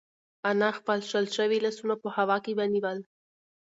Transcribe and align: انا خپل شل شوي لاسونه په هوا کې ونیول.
انا 0.51 0.69
خپل 0.77 0.99
شل 1.09 1.25
شوي 1.35 1.57
لاسونه 1.65 1.95
په 2.03 2.09
هوا 2.17 2.37
کې 2.43 2.51
ونیول. 2.57 2.97